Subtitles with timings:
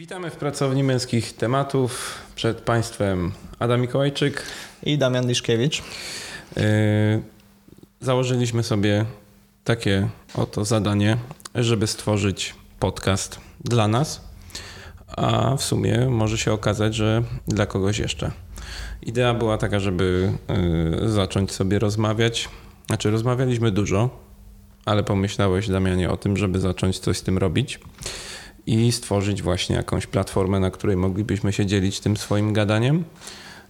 [0.00, 2.18] Witamy w pracowni męskich tematów.
[2.34, 4.42] Przed Państwem Adam Mikołajczyk
[4.82, 5.82] i Damian Liszkiewicz.
[6.56, 6.62] Yy,
[8.00, 9.04] założyliśmy sobie
[9.64, 11.16] takie oto zadanie,
[11.54, 14.28] żeby stworzyć podcast dla nas,
[15.16, 18.30] a w sumie może się okazać, że dla kogoś jeszcze.
[19.02, 20.32] Idea była taka, żeby
[21.00, 22.48] yy, zacząć sobie rozmawiać.
[22.86, 24.10] Znaczy, rozmawialiśmy dużo,
[24.84, 27.80] ale pomyślałeś, Damianie, o tym, żeby zacząć coś z tym robić
[28.70, 33.04] i stworzyć właśnie jakąś platformę, na której moglibyśmy się dzielić tym swoim gadaniem.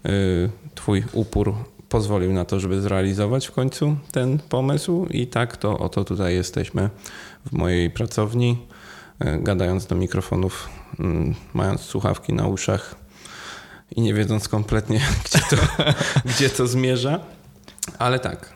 [0.07, 1.55] Y, twój upór
[1.89, 6.91] pozwolił na to, żeby zrealizować w końcu ten pomysł i tak to oto tutaj jesteśmy
[7.47, 8.59] w mojej pracowni,
[9.25, 12.95] y, gadając do mikrofonów, mm, mając słuchawki na uszach
[13.97, 15.57] i nie wiedząc kompletnie, gdzie to,
[16.25, 17.21] gdzie to zmierza.
[17.99, 18.53] Ale tak,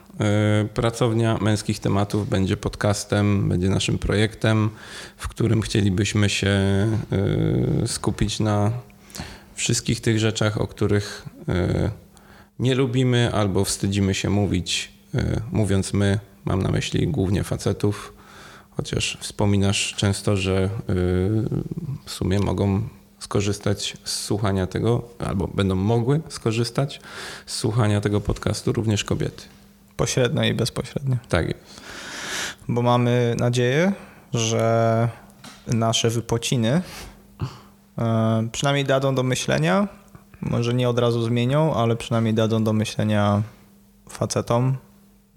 [0.73, 4.69] pracownia Męskich Tematów będzie podcastem, będzie naszym projektem,
[5.17, 8.71] w którym chcielibyśmy się e, skupić na
[9.55, 11.89] wszystkich tych rzeczach, o których e,
[12.59, 14.95] nie lubimy albo wstydzimy się mówić.
[15.51, 18.13] Mówiąc my, mam na myśli głównie facetów,
[18.71, 20.69] chociaż wspominasz często, że
[22.05, 22.81] w sumie mogą
[23.19, 27.01] skorzystać z słuchania tego, albo będą mogły skorzystać
[27.45, 29.43] z słuchania tego podcastu również kobiety.
[29.97, 31.17] Pośrednio i bezpośrednio.
[31.29, 31.81] Tak jest.
[32.67, 33.91] Bo mamy nadzieję,
[34.33, 35.09] że
[35.67, 36.81] nasze wypociny
[37.97, 39.87] e, przynajmniej dadzą do myślenia.
[40.41, 43.41] Może nie od razu zmienią, ale przynajmniej dadzą do myślenia
[44.09, 44.77] facetom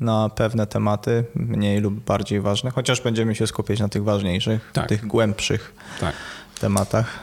[0.01, 4.89] na pewne tematy, mniej lub bardziej ważne, chociaż będziemy się skupiać na tych ważniejszych, tak.
[4.89, 6.15] tych głębszych tak.
[6.61, 7.19] tematach.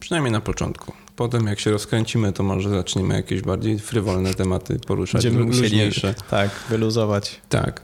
[0.00, 0.92] Przynajmniej na początku.
[1.20, 5.24] Potem jak się rozkręcimy, to może zaczniemy jakieś bardziej frywolne tematy poruszać.
[5.24, 5.90] Będziemy musieli
[6.30, 7.40] tak, wyluzować.
[7.48, 7.82] Tak.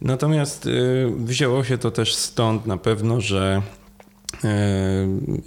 [0.00, 3.62] Natomiast y, wzięło się to też stąd na pewno, że
[4.44, 4.48] y,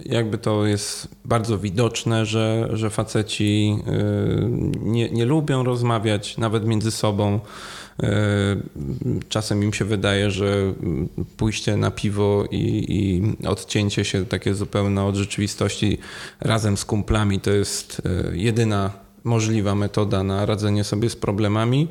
[0.04, 4.48] jakby to jest bardzo widoczne, że, że faceci y,
[4.80, 7.40] nie, nie lubią rozmawiać nawet między sobą
[9.28, 10.74] czasem im się wydaje, że
[11.36, 15.98] pójście na piwo i, i odcięcie się takie zupełne od rzeczywistości
[16.40, 18.90] razem z kumplami to jest e, jedyna
[19.24, 21.88] możliwa metoda na radzenie sobie z problemami,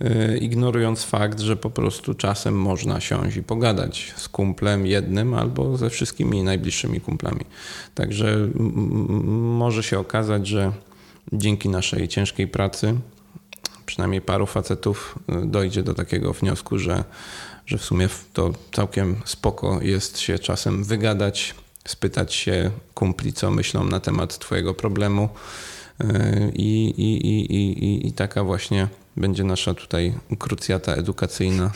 [0.00, 5.76] e, ignorując fakt, że po prostu czasem można siąść i pogadać z kumplem jednym albo
[5.76, 7.44] ze wszystkimi najbliższymi kumplami.
[7.94, 8.48] Także
[9.34, 10.72] może się okazać, że
[11.32, 12.94] dzięki naszej ciężkiej pracy
[13.94, 17.04] przynajmniej paru facetów y, dojdzie do takiego wniosku, że,
[17.66, 21.54] że w sumie to całkiem spoko jest się czasem wygadać,
[21.88, 25.28] spytać się kumpli, co myślą na temat Twojego problemu.
[26.00, 31.70] Y, I, i, i, i, i taka właśnie będzie nasza tutaj krucjata edukacyjna,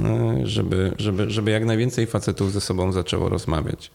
[0.00, 3.90] y, żeby, żeby, żeby jak najwięcej facetów ze sobą zaczęło rozmawiać.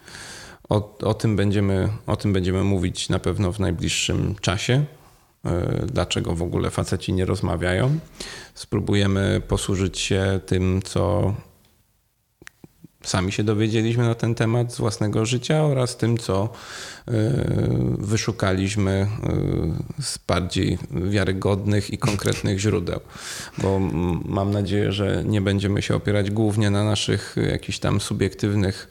[0.70, 4.86] O, o, tym będziemy, o tym będziemy mówić na pewno w najbliższym czasie.
[5.48, 8.00] E, dlaczego w ogóle faceci nie rozmawiają.
[8.54, 11.34] Spróbujemy posłużyć się tym, co
[13.04, 16.50] sami się dowiedzieliśmy na ten temat z własnego życia oraz tym, co
[17.08, 17.12] e,
[17.98, 23.00] wyszukaliśmy e, z bardziej wiarygodnych i konkretnych źródeł.
[23.58, 23.80] Bo
[24.26, 28.90] mam nadzieję, że nie będziemy się opierać głównie na naszych jakichś tam subiektywnych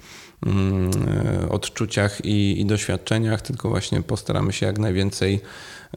[1.51, 5.41] odczuciach i, i doświadczeniach, tylko właśnie postaramy się jak najwięcej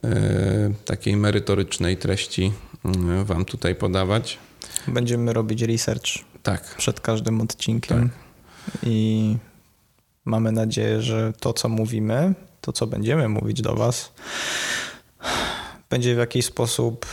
[0.04, 2.54] E, takiej merytorycznej treści
[2.86, 4.38] e, Wam tutaj podawać.
[4.88, 6.06] Będziemy robić research
[6.44, 6.76] tak.
[6.78, 8.78] przed każdym odcinkiem tak.
[8.84, 9.38] i
[10.26, 14.12] mamy nadzieję, że to, co mówimy, to, co będziemy mówić do Was,
[15.90, 17.06] będzie w jakiś sposób,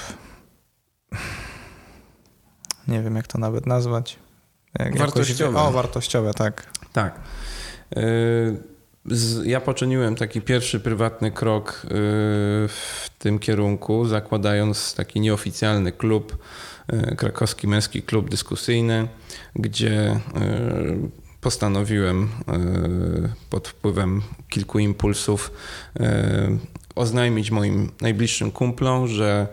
[2.89, 4.19] nie wiem, jak to nawet nazwać.
[4.79, 5.59] Jak wartościowe.
[5.59, 6.67] Jakoś, o, wartościowe, tak.
[6.97, 7.21] Tak.
[7.97, 8.77] Y
[9.45, 11.89] ja poczyniłem taki pierwszy prywatny krok y,
[12.69, 16.39] w tym kierunku, zakładając taki nieoficjalny klub,
[16.93, 19.09] y, krakowski męski klub dyskusyjny,
[19.55, 20.21] gdzie
[21.47, 22.29] postanowiłem
[23.51, 25.53] pod wpływem kilku impulsów
[26.95, 29.47] oznajmić moim najbliższym kumplom, że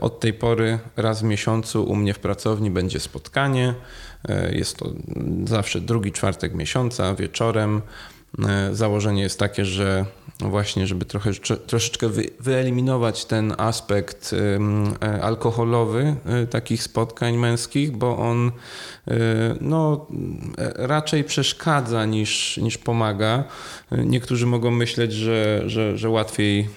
[0.00, 3.74] od tej pory raz w miesiącu u mnie w pracowni będzie spotkanie.
[4.52, 4.92] Jest to
[5.44, 7.82] zawsze drugi czwartek miesiąca wieczorem.
[8.48, 10.04] E, założenie jest takie, że
[10.40, 11.30] właśnie, żeby trochę,
[11.66, 12.08] troszeczkę
[12.40, 14.34] wyeliminować ten aspekt
[15.02, 18.52] e, alkoholowy e, takich spotkań męskich, bo on
[19.60, 20.06] no,
[20.76, 23.44] raczej przeszkadza niż, niż pomaga.
[23.90, 26.68] Niektórzy mogą myśleć, że, że, że łatwiej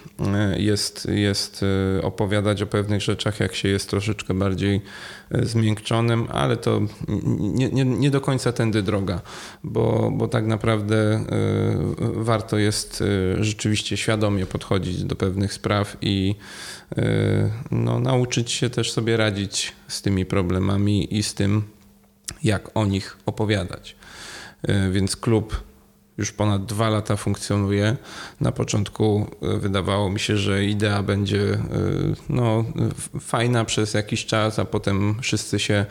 [0.58, 1.66] jest, jest
[2.04, 4.82] opowiadać o pewnych rzeczach, jak się jest troszeczkę bardziej
[5.32, 6.82] zmiękczonym, ale to
[7.38, 9.22] nie, nie, nie do końca tędy droga,
[9.64, 11.26] bo, bo tak naprawdę
[12.16, 13.04] warto jest
[13.48, 16.36] rzeczywiście świadomie podchodzić do pewnych spraw i
[17.72, 21.64] no, nauczyć się też sobie radzić z tymi problemami i z tym,
[22.44, 23.96] jak o nich opowiadać.
[24.92, 25.64] Więc klub
[26.18, 27.98] już ponad dwa lata funkcjonuje.
[28.42, 31.60] Na początku e, wydawało mi się, że idea będzie e,
[32.30, 32.66] no,
[33.20, 35.86] fajna przez jakiś czas, a potem wszyscy się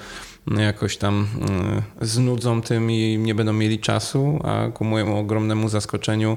[0.58, 1.26] jakoś tam
[2.00, 6.36] e, znudzą tym i nie będą mieli czasu, a ku mojemu ogromnemu zaskoczeniu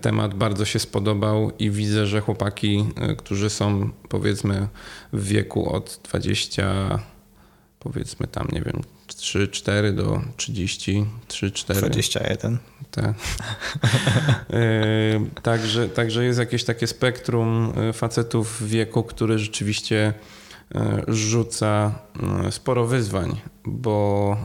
[0.00, 2.84] temat bardzo się spodobał i widzę, że chłopaki,
[3.18, 4.68] którzy są powiedzmy
[5.12, 6.98] w wieku od 20
[7.78, 8.82] powiedzmy tam, nie wiem,
[9.16, 12.58] 3-4 do 33 4 21.
[12.90, 13.14] Tak.
[15.42, 20.14] także, także jest jakieś takie spektrum e, facetów w wieku, który rzeczywiście
[20.74, 21.98] e, rzuca
[22.50, 24.36] sporo wyzwań, bo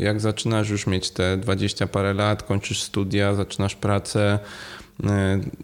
[0.00, 4.38] jak zaczynasz już mieć te 20 parę lat, kończysz studia, zaczynasz pracę,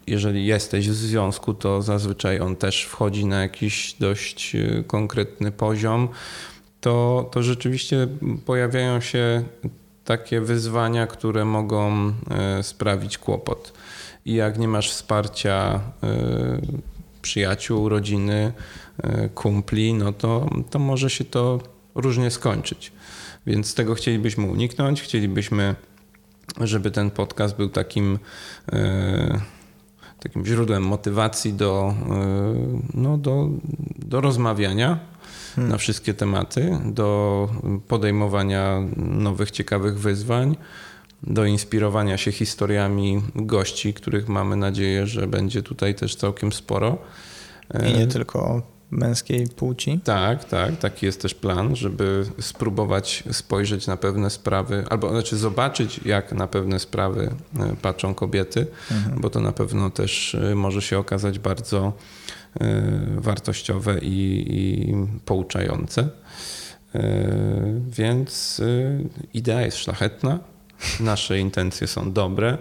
[0.07, 4.55] jeżeli jesteś w związku, to zazwyczaj on też wchodzi na jakiś dość
[4.87, 6.09] konkretny poziom
[6.85, 8.07] to, to rzeczywiście
[8.45, 9.43] pojawiają się
[10.03, 13.73] takie wyzwania, które mogą e, sprawić kłopot.
[14.25, 16.61] I jak nie masz wsparcia e,
[17.21, 18.53] przyjaciół, rodziny,
[19.03, 21.59] e, kumpli, no to, to może się to
[21.95, 22.91] różnie skończyć.
[23.47, 25.01] Więc tego chcielibyśmy uniknąć.
[25.01, 25.75] Chcielibyśmy,
[26.61, 28.19] żeby ten podcast był takim,
[30.19, 31.93] takim źródłem motywacji do,
[32.93, 33.49] no, do,
[33.99, 35.14] do rozmawiania
[35.55, 35.71] hmm.
[35.71, 37.49] na wszystkie tematy, do
[37.87, 40.57] podejmowania nowych, ciekawych wyzwań,
[41.23, 46.97] do inspirowania się historiami gości, których mamy nadzieję, że będzie tutaj też całkiem sporo.
[47.87, 48.61] I nie tylko
[48.91, 49.99] męskiej płci.
[50.03, 50.77] Tak, tak.
[50.77, 56.47] Taki jest też plan, żeby spróbować spojrzeć na pewne sprawy, albo znaczy zobaczyć, jak na
[56.47, 59.21] pewne sprawy e, patrzą kobiety, mhm.
[59.21, 61.93] bo to na pewno też e, może się okazać bardzo
[63.17, 66.09] wartościowe i, i pouczające.
[66.95, 67.01] E,
[67.89, 68.99] więc e,
[69.33, 70.39] idea jest szlachetna,
[70.99, 72.57] nasze intencje są dobre,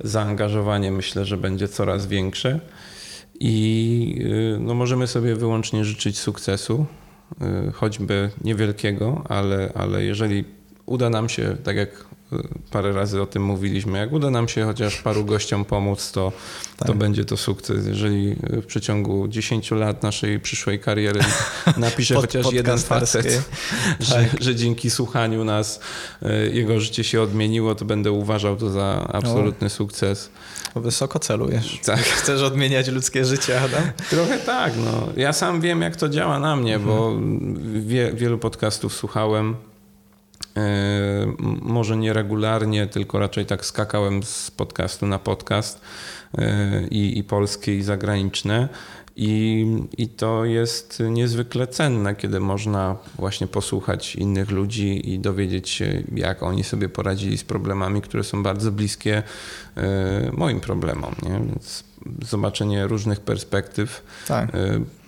[0.00, 2.60] zaangażowanie myślę, że będzie coraz większe
[3.40, 4.24] i
[4.60, 6.86] no, możemy sobie wyłącznie życzyć sukcesu,
[7.72, 10.44] choćby niewielkiego, ale, ale jeżeli
[10.86, 12.04] uda nam się, tak jak
[12.70, 13.98] parę razy o tym mówiliśmy.
[13.98, 16.32] Jak uda nam się chociaż paru gościom pomóc, to,
[16.76, 16.88] tak.
[16.88, 17.86] to będzie to sukces.
[17.86, 21.20] Jeżeli w przeciągu 10 lat naszej przyszłej kariery
[21.76, 23.26] napisze Pod, chociaż jeden facet,
[24.00, 24.42] że, tak.
[24.42, 25.80] że, dzięki słuchaniu nas
[26.22, 29.70] e, jego życie się odmieniło, to będę uważał to za absolutny o.
[29.70, 30.30] sukces.
[30.76, 31.80] Wysoko celujesz.
[31.84, 32.00] Tak.
[32.00, 33.82] Chcesz odmieniać ludzkie życie, Adam?
[34.10, 34.72] Trochę tak.
[34.84, 35.08] No.
[35.16, 36.96] Ja sam wiem, jak to działa na mnie, mhm.
[36.96, 37.12] bo
[37.80, 39.73] wie, wielu podcastów słuchałem E,
[41.62, 45.80] może nie regularnie, tylko raczej tak skakałem z podcastu na podcast
[46.38, 48.68] e, i, i polskie, i zagraniczne.
[49.16, 49.66] I,
[49.98, 56.42] I to jest niezwykle cenne, kiedy można właśnie posłuchać innych ludzi i dowiedzieć się, jak
[56.42, 59.22] oni sobie poradzili z problemami, które są bardzo bliskie
[59.76, 61.14] e, moim problemom.
[61.22, 61.30] Nie?
[61.30, 61.84] Więc
[62.22, 64.52] zobaczenie różnych perspektyw tak.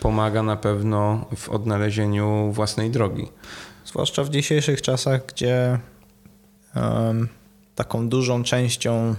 [0.01, 3.29] pomaga na pewno w odnalezieniu własnej drogi.
[3.87, 5.79] Zwłaszcza w dzisiejszych czasach, gdzie
[6.77, 7.29] um,
[7.75, 9.15] taką dużą częścią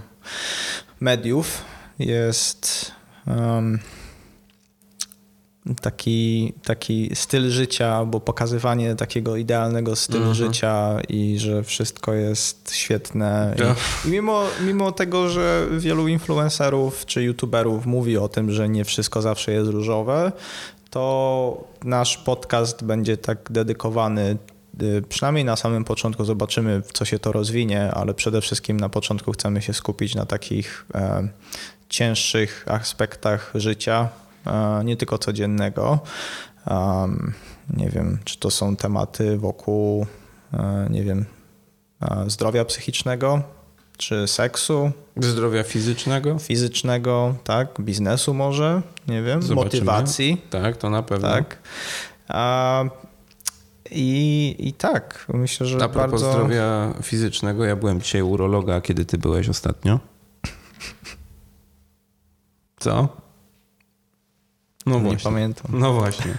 [1.00, 1.62] mediów
[1.98, 2.92] jest
[3.26, 3.78] um,
[5.80, 10.34] taki, taki styl życia, albo pokazywanie takiego idealnego stylu mhm.
[10.34, 13.54] życia i że wszystko jest świetne.
[13.56, 13.76] I, tak.
[14.04, 19.22] I, mimo, mimo tego, że wielu influencerów czy youtuberów mówi o tym, że nie wszystko
[19.22, 20.32] zawsze jest różowe,
[20.90, 24.36] to nasz podcast będzie tak dedykowany
[25.08, 29.62] przynajmniej na samym początku zobaczymy, co się to rozwinie, ale przede wszystkim na początku chcemy
[29.62, 31.28] się skupić na takich e,
[31.88, 34.08] cięższych aspektach życia,
[34.46, 35.98] e, nie tylko codziennego.
[37.76, 40.06] Nie wiem, czy to są tematy wokół,
[40.54, 41.24] e, nie wiem,
[42.02, 43.42] e, zdrowia psychicznego,
[43.96, 44.90] czy seksu.
[45.16, 46.38] Zdrowia fizycznego?
[46.38, 49.64] Fizycznego, tak, biznesu może, nie wiem, Zobaczymy.
[49.64, 50.42] motywacji.
[50.50, 51.28] Tak, to na pewno.
[51.28, 51.58] Tak.
[52.28, 52.84] A
[53.90, 56.32] i, I tak, myślę, że A propos bardzo...
[56.32, 60.00] zdrowia fizycznego, ja byłem dzisiaj urologa, kiedy ty byłeś ostatnio.
[62.78, 63.08] Co?
[64.86, 65.66] No Nie pamiętam.
[65.80, 66.34] No właśnie.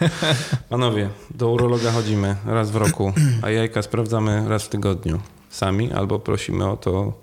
[0.70, 5.20] Panowie, do urologa chodzimy raz w roku, a jajka sprawdzamy raz w tygodniu.
[5.50, 7.13] Sami albo prosimy o to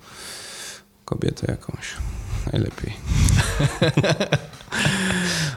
[1.04, 1.97] kobietę jakąś.
[2.52, 2.92] Najlepiej.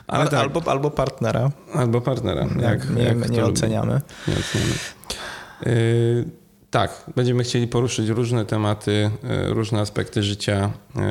[0.09, 0.39] Ale tak.
[0.39, 1.51] albo, albo partnera.
[1.73, 4.01] Albo partnera, jak, nie, jak nie oceniamy.
[4.27, 4.73] Nie oceniamy.
[5.65, 6.39] Yy,
[6.71, 10.71] Tak, będziemy chcieli poruszyć różne tematy, e, różne aspekty życia.
[10.95, 11.01] E,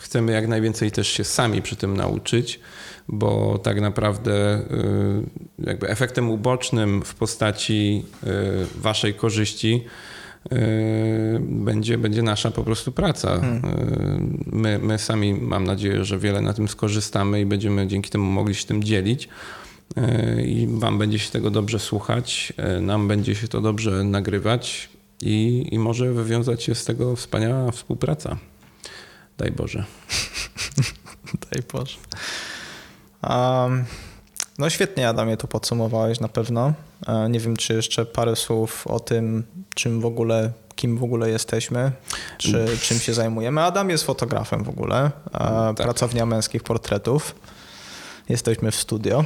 [0.00, 2.60] chcemy jak najwięcej też się sami przy tym nauczyć,
[3.08, 4.64] bo tak naprawdę e,
[5.58, 8.04] jakby efektem ubocznym w postaci
[8.76, 9.84] waszej korzyści
[11.40, 13.40] będzie, będzie nasza po prostu praca.
[13.40, 14.42] Hmm.
[14.46, 18.54] My, my sami mam nadzieję, że wiele na tym skorzystamy i będziemy dzięki temu mogli
[18.54, 19.28] się tym dzielić.
[19.96, 24.88] E, i Wam będzie się tego dobrze słuchać, nam będzie się to dobrze nagrywać
[25.22, 28.36] i, i może wywiązać się z tego wspaniała współpraca.
[29.38, 29.84] Daj Boże.
[31.52, 31.96] Daj Boże.
[33.22, 33.84] Um,
[34.60, 36.72] no świetnie Adamie to podsumowałeś na pewno.
[37.06, 41.30] E, nie wiem, czy jeszcze parę słów o tym, czym w ogóle, kim w ogóle
[41.30, 41.92] jesteśmy,
[42.38, 43.62] czy czym się zajmujemy.
[43.62, 45.76] Adam jest fotografem w ogóle, tak.
[45.76, 47.34] pracownia męskich portretów.
[48.28, 49.24] Jesteśmy w studio.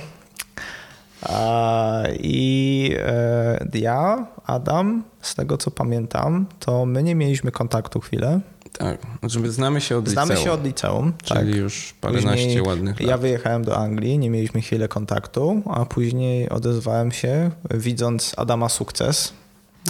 [2.20, 8.40] I e, ja, Adam, z tego co pamiętam, to my nie mieliśmy kontaktu chwilę.
[8.78, 10.42] Tak, znaczy znamy się od znamy liceum.
[10.42, 11.54] Znamy się od liceum, Czyli tak.
[11.54, 13.08] już paręnaście później ładnych lat.
[13.08, 19.32] Ja wyjechałem do Anglii, nie mieliśmy chwilę kontaktu, a później odezwałem się, widząc Adama sukces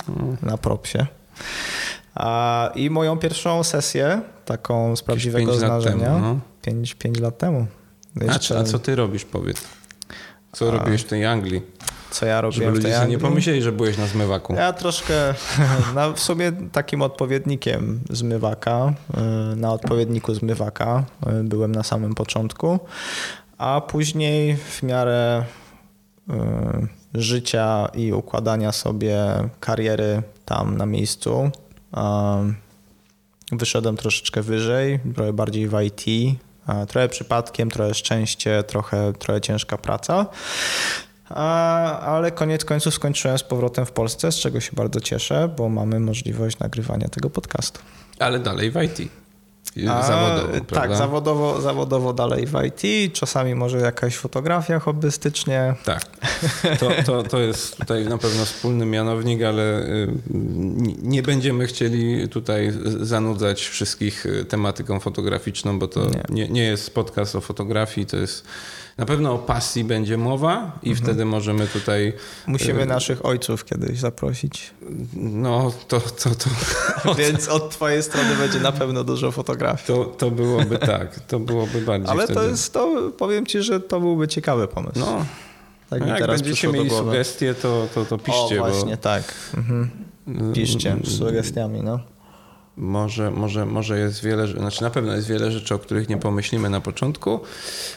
[0.07, 0.37] hmm.
[0.43, 1.07] na propsie.
[2.75, 6.41] I moją pierwszą sesję, taką z prawdziwego zdarzenia, lat no.
[6.63, 7.67] pięć, pięć lat temu.
[8.21, 8.59] Jeszcze...
[8.59, 9.61] A, a co ty robisz, powiedz?
[10.53, 10.71] Co a...
[10.71, 11.63] robiłeś w tej Anglii?
[12.15, 14.55] Co ja robiłem Żeby ludzie sobie nie pomyśleli, że byłeś na zmywaku.
[14.55, 15.15] Ja troszkę
[15.95, 18.93] na, w sumie takim odpowiednikiem zmywaka,
[19.53, 21.05] y, na odpowiedniku zmywaka
[21.41, 22.79] y, byłem na samym początku,
[23.59, 25.45] a później w miarę
[26.31, 26.35] y,
[27.15, 29.19] życia i układania sobie
[29.61, 31.51] kariery tam na miejscu
[33.53, 36.05] wyszedłem troszeczkę wyżej, trochę bardziej w IT,
[36.89, 40.27] Trochę przypadkiem, trochę szczęście, trochę, trochę ciężka praca.
[41.35, 46.01] Ale koniec końców skończyłem z powrotem w Polsce, z czego się bardzo cieszę, bo mamy
[46.01, 47.81] możliwość nagrywania tego podcastu.
[48.19, 49.11] Ale dalej w IT.
[49.77, 55.75] Zawodowo, A, tak, zawodowo, zawodowo dalej w IT, czasami może jakaś fotografia hobbystycznie.
[55.85, 56.05] Tak,
[56.81, 60.09] to, to, to jest tutaj na pewno wspólny mianownik, ale y,
[61.03, 66.95] nie będziemy chcieli tutaj zanudzać wszystkich y, tematyką fotograficzną, bo to nie, nie, nie jest
[66.95, 68.45] podcast o fotografii, to jest
[68.99, 71.07] na pewno o pasji będzie mowa i mhm.
[71.07, 72.13] wtedy możemy tutaj...
[72.47, 74.71] Musimy y naszych ojców kiedyś zaprosić.
[75.15, 76.01] No, to...
[76.01, 76.51] to, to
[77.19, 79.87] Więc od twojej strony będzie na pewno dużo fotografii.
[79.87, 82.41] To, to byłoby tak, to byłoby bardziej Ale wtedy.
[82.41, 85.01] to jest, to powiem ci, że to byłby ciekawy pomysł.
[85.01, 85.25] No,
[85.91, 88.63] tak no jak będziecie mieli sugestie, to, to, to piszcie.
[88.63, 89.03] O, właśnie, bo...
[89.03, 89.35] tak.
[89.57, 89.91] Mhm.
[90.55, 92.14] Piszcie z sugestiami, no.
[92.77, 96.71] Może, może, może jest wiele, znaczy na pewno jest wiele rzeczy, o których nie pomyślimy
[96.71, 97.41] na początku.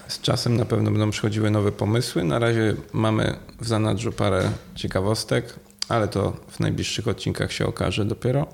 [0.08, 2.24] Z czasem na pewno będą przychodziły nowe pomysły.
[2.24, 5.54] Na razie mamy w zanadrzu parę ciekawostek,
[5.90, 8.48] ale to w najbliższych odcinkach się okaże dopiero.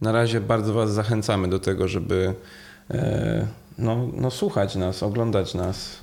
[0.00, 2.34] Na razie bardzo Was zachęcamy do tego, żeby
[2.90, 3.46] e,
[3.78, 5.98] no, no, słuchać nas, oglądać nas.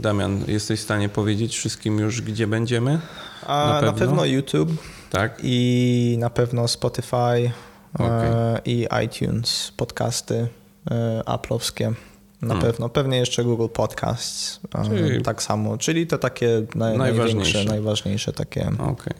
[0.00, 3.00] Damian, jesteś w stanie powiedzieć wszystkim już, gdzie będziemy?
[3.46, 3.92] A, na, pewno?
[3.92, 4.70] na pewno YouTube.
[5.10, 5.38] Tak.
[5.42, 7.50] I na pewno Spotify,
[7.94, 8.58] okay.
[8.64, 10.48] i iTunes, podcasty
[10.90, 11.94] e, Apple'owskie.
[12.42, 12.66] Na hmm.
[12.66, 12.88] pewno.
[12.88, 14.60] Pewnie jeszcze Google Podcasts.
[14.74, 15.78] E, czyli tak samo.
[15.78, 17.64] Czyli te takie naj, najważniejsze.
[17.64, 18.70] najważniejsze takie.
[18.78, 19.14] Okay.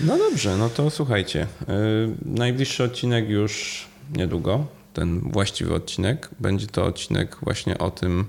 [0.00, 1.46] No dobrze, no to słuchajcie.
[2.24, 3.86] Najbliższy odcinek już
[4.16, 4.66] niedługo.
[4.92, 6.28] Ten właściwy odcinek.
[6.40, 8.26] Będzie to odcinek właśnie o tym,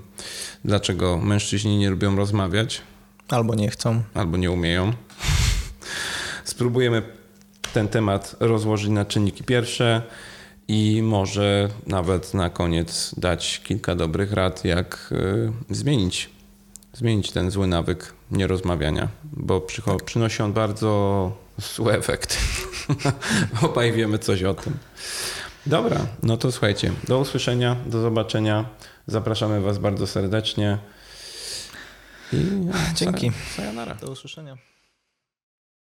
[0.64, 2.82] dlaczego mężczyźni nie lubią rozmawiać.
[3.28, 4.02] Albo nie chcą.
[4.14, 4.92] Albo nie umieją.
[6.44, 7.02] Spróbujemy
[7.72, 10.02] ten temat rozłożyć na czynniki pierwsze
[10.68, 16.30] i może nawet na koniec dać kilka dobrych rad, jak y, zmienić,
[16.92, 19.66] zmienić ten zły nawyk nierozmawiania, bo
[20.04, 21.32] przynosi on bardzo
[21.76, 22.36] złe efekty.
[23.62, 24.76] Obaj wiemy coś o tym.
[25.66, 28.64] Dobra, no to słuchajcie, do usłyszenia, do zobaczenia.
[29.06, 30.78] Zapraszamy Was bardzo serdecznie.
[32.32, 32.36] I,
[32.94, 33.32] Dzięki.
[33.56, 33.94] Sayonara.
[33.94, 34.56] Do usłyszenia.